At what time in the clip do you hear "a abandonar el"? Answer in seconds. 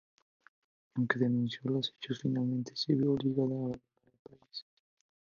3.53-4.13